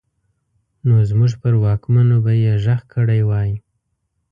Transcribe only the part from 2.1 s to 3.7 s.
به يې غږ کړی وای.